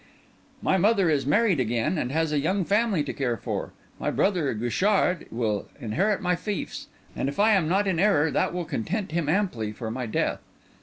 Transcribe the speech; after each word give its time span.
"My 0.63 0.77
mother 0.79 1.11
is 1.11 1.27
married 1.27 1.59
again, 1.59 1.99
and 1.99 2.11
has 2.11 2.31
a 2.31 2.39
young 2.39 2.65
family 2.65 3.03
to 3.03 3.13
care 3.13 3.37
for. 3.37 3.71
My 3.99 4.09
brother 4.09 4.51
Guichard 4.55 5.27
will 5.31 5.67
inherit 5.79 6.23
my 6.23 6.35
fiefs; 6.35 6.87
and 7.15 7.29
if 7.29 7.39
I 7.39 7.51
am 7.51 7.69
not 7.69 7.85
in 7.87 7.99
error, 7.99 8.31
that 8.31 8.51
will 8.51 8.65
content 8.65 9.11
him 9.11 9.29
amply 9.29 9.71
for 9.71 9.91
my 9.91 10.07
death. 10.07 10.41